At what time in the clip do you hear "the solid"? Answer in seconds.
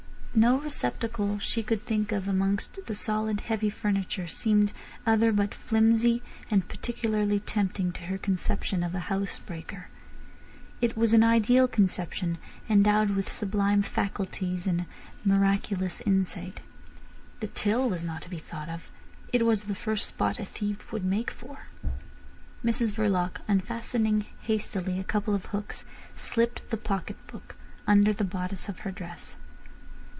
2.85-3.41